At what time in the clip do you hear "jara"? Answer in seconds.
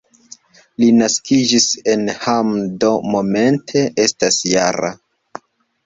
4.51-4.95